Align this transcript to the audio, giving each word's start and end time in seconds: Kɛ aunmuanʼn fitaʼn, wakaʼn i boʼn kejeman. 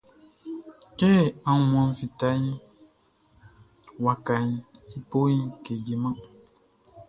Kɛ 0.97 1.09
aunmuanʼn 1.49 1.97
fitaʼn, 1.99 2.43
wakaʼn 4.03 4.49
i 4.95 4.97
boʼn 5.09 5.35
kejeman. 5.63 6.15